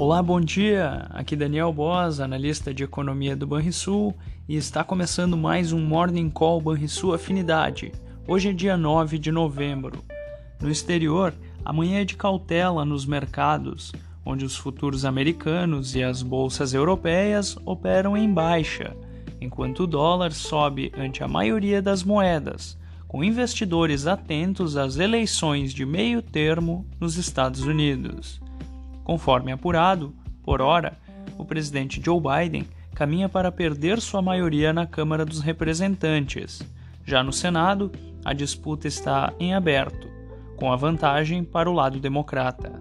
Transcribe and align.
Olá, 0.00 0.22
bom 0.22 0.40
dia! 0.40 1.06
Aqui 1.10 1.36
Daniel 1.36 1.70
Boas, 1.74 2.20
analista 2.20 2.72
de 2.72 2.82
economia 2.82 3.36
do 3.36 3.46
Banrisul, 3.46 4.16
e 4.48 4.56
está 4.56 4.82
começando 4.82 5.36
mais 5.36 5.74
um 5.74 5.78
Morning 5.78 6.30
Call 6.30 6.58
Banrisul 6.58 7.12
Afinidade. 7.12 7.92
Hoje 8.26 8.48
é 8.48 8.52
dia 8.54 8.78
9 8.78 9.18
de 9.18 9.30
novembro. 9.30 10.02
No 10.58 10.70
exterior, 10.70 11.34
amanhã 11.62 12.00
é 12.00 12.04
de 12.06 12.16
cautela 12.16 12.82
nos 12.82 13.04
mercados, 13.04 13.92
onde 14.24 14.42
os 14.42 14.56
futuros 14.56 15.04
americanos 15.04 15.94
e 15.94 16.02
as 16.02 16.22
bolsas 16.22 16.72
europeias 16.72 17.58
operam 17.66 18.16
em 18.16 18.32
baixa, 18.32 18.96
enquanto 19.38 19.80
o 19.80 19.86
dólar 19.86 20.32
sobe 20.32 20.90
ante 20.96 21.22
a 21.22 21.28
maioria 21.28 21.82
das 21.82 22.02
moedas, 22.02 22.78
com 23.06 23.22
investidores 23.22 24.06
atentos 24.06 24.78
às 24.78 24.96
eleições 24.96 25.74
de 25.74 25.84
meio 25.84 26.22
termo 26.22 26.86
nos 26.98 27.18
Estados 27.18 27.60
Unidos. 27.64 28.40
Conforme 29.10 29.50
apurado, 29.50 30.14
por 30.40 30.62
hora, 30.62 30.96
o 31.36 31.44
presidente 31.44 32.00
Joe 32.00 32.20
Biden 32.20 32.64
caminha 32.94 33.28
para 33.28 33.50
perder 33.50 34.00
sua 34.00 34.22
maioria 34.22 34.72
na 34.72 34.86
Câmara 34.86 35.24
dos 35.24 35.40
Representantes. 35.40 36.62
Já 37.04 37.20
no 37.20 37.32
Senado, 37.32 37.90
a 38.24 38.32
disputa 38.32 38.86
está 38.86 39.32
em 39.40 39.52
aberto, 39.52 40.06
com 40.54 40.72
a 40.72 40.76
vantagem 40.76 41.42
para 41.42 41.68
o 41.68 41.72
lado 41.72 41.98
democrata. 41.98 42.80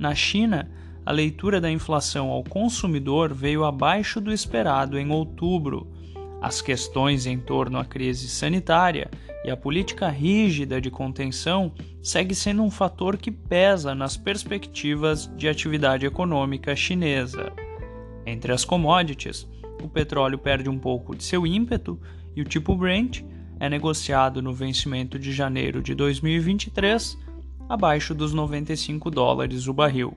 Na 0.00 0.16
China, 0.16 0.68
a 1.06 1.12
leitura 1.12 1.60
da 1.60 1.70
inflação 1.70 2.30
ao 2.30 2.42
consumidor 2.42 3.32
veio 3.32 3.64
abaixo 3.64 4.20
do 4.20 4.32
esperado 4.32 4.98
em 4.98 5.12
outubro. 5.12 5.86
As 6.40 6.60
questões 6.60 7.24
em 7.24 7.38
torno 7.38 7.78
à 7.78 7.84
crise 7.84 8.28
sanitária 8.28 9.08
e 9.44 9.50
a 9.50 9.56
política 9.56 10.08
rígida 10.08 10.80
de 10.80 10.90
contenção 10.90 11.72
segue 12.02 12.34
sendo 12.34 12.62
um 12.62 12.70
fator 12.70 13.16
que 13.16 13.30
pesa 13.30 13.94
nas 13.94 14.16
perspectivas 14.16 15.30
de 15.36 15.48
atividade 15.48 16.06
econômica 16.06 16.76
chinesa. 16.76 17.52
Entre 18.24 18.52
as 18.52 18.64
commodities, 18.64 19.48
o 19.82 19.88
petróleo 19.88 20.38
perde 20.38 20.68
um 20.68 20.78
pouco 20.78 21.16
de 21.16 21.24
seu 21.24 21.46
ímpeto 21.46 22.00
e 22.36 22.40
o 22.40 22.44
tipo 22.44 22.76
Brent 22.76 23.22
é 23.58 23.68
negociado 23.68 24.40
no 24.40 24.52
vencimento 24.52 25.18
de 25.18 25.32
janeiro 25.32 25.82
de 25.82 25.94
2023 25.94 27.18
abaixo 27.68 28.14
dos 28.14 28.32
95 28.32 29.10
dólares 29.10 29.66
o 29.66 29.72
barril. 29.72 30.16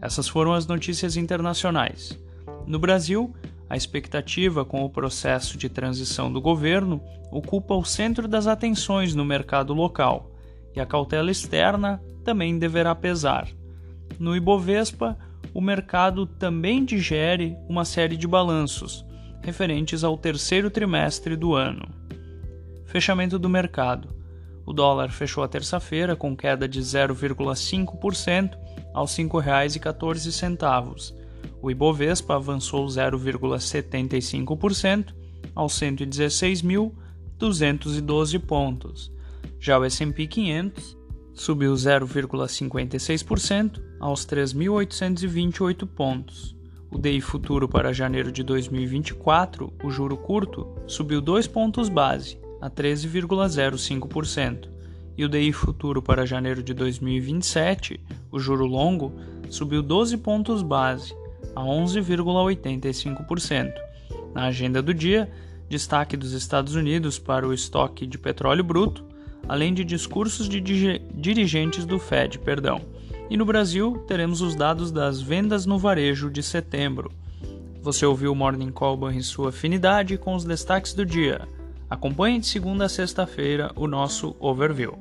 Essas 0.00 0.28
foram 0.28 0.54
as 0.54 0.66
notícias 0.66 1.16
internacionais. 1.16 2.18
No 2.66 2.78
Brasil, 2.78 3.34
a 3.70 3.76
expectativa 3.76 4.64
com 4.64 4.84
o 4.84 4.90
processo 4.90 5.56
de 5.56 5.68
transição 5.68 6.30
do 6.32 6.40
governo 6.40 7.00
ocupa 7.30 7.72
o 7.76 7.84
centro 7.84 8.26
das 8.26 8.48
atenções 8.48 9.14
no 9.14 9.24
mercado 9.24 9.72
local, 9.72 10.32
e 10.74 10.80
a 10.80 10.86
cautela 10.86 11.30
externa 11.30 12.02
também 12.24 12.58
deverá 12.58 12.92
pesar. 12.96 13.48
No 14.18 14.34
Ibovespa, 14.34 15.16
o 15.54 15.60
mercado 15.60 16.26
também 16.26 16.84
digere 16.84 17.56
uma 17.68 17.84
série 17.84 18.16
de 18.16 18.26
balanços 18.26 19.06
referentes 19.40 20.02
ao 20.02 20.18
terceiro 20.18 20.68
trimestre 20.68 21.36
do 21.36 21.54
ano. 21.54 21.88
Fechamento 22.86 23.38
do 23.38 23.48
mercado. 23.48 24.08
O 24.66 24.72
dólar 24.72 25.12
fechou 25.12 25.44
a 25.44 25.48
terça-feira 25.48 26.16
com 26.16 26.36
queda 26.36 26.68
de 26.68 26.80
0,5% 26.80 28.58
aos 28.92 29.16
R$ 29.16 29.24
5,14 29.24 31.19
o 31.62 31.70
Ibovespa 31.70 32.34
avançou 32.36 32.86
0,75% 32.86 35.14
aos 35.54 35.74
116.212 35.74 38.38
pontos. 38.38 39.12
Já 39.58 39.78
o 39.78 39.84
S&P 39.84 40.26
500 40.26 40.96
subiu 41.34 41.74
0,56% 41.74 43.78
aos 43.98 44.24
3.828 44.26 45.86
pontos. 45.86 46.56
O 46.90 46.96
DI 46.98 47.20
futuro 47.20 47.68
para 47.68 47.92
janeiro 47.92 48.32
de 48.32 48.42
2024, 48.42 49.70
o 49.84 49.90
juro 49.90 50.16
curto, 50.16 50.66
subiu 50.88 51.20
2 51.20 51.46
pontos 51.46 51.88
base, 51.88 52.36
a 52.60 52.68
13,05%, 52.68 54.68
e 55.16 55.24
o 55.24 55.28
DI 55.28 55.52
futuro 55.52 56.02
para 56.02 56.26
janeiro 56.26 56.64
de 56.64 56.74
2027, 56.74 58.00
o 58.32 58.40
juro 58.40 58.66
longo, 58.66 59.12
subiu 59.48 59.82
12 59.82 60.16
pontos 60.16 60.62
base, 60.62 61.14
a 61.54 61.62
11,85%. 61.62 63.72
Na 64.34 64.46
agenda 64.46 64.80
do 64.80 64.94
dia, 64.94 65.30
destaque 65.68 66.16
dos 66.16 66.32
Estados 66.32 66.74
Unidos 66.74 67.18
para 67.18 67.46
o 67.46 67.54
estoque 67.54 68.06
de 68.06 68.18
petróleo 68.18 68.64
bruto, 68.64 69.04
além 69.48 69.74
de 69.74 69.84
discursos 69.84 70.48
de 70.48 70.60
dirigentes 71.14 71.84
do 71.84 71.98
Fed, 71.98 72.38
perdão. 72.38 72.80
E 73.28 73.36
no 73.36 73.44
Brasil, 73.44 74.02
teremos 74.08 74.40
os 74.40 74.56
dados 74.56 74.90
das 74.90 75.20
vendas 75.20 75.66
no 75.66 75.78
varejo 75.78 76.30
de 76.30 76.42
setembro. 76.42 77.12
Você 77.82 78.04
ouviu 78.04 78.32
o 78.32 78.36
Morning 78.36 78.72
Call 78.72 79.10
em 79.10 79.22
sua 79.22 79.50
afinidade 79.50 80.18
com 80.18 80.34
os 80.34 80.44
destaques 80.44 80.92
do 80.92 81.06
dia. 81.06 81.46
Acompanhe 81.88 82.38
de 82.38 82.46
segunda 82.46 82.84
a 82.84 82.88
sexta-feira 82.88 83.72
o 83.74 83.86
nosso 83.86 84.36
overview. 84.38 84.98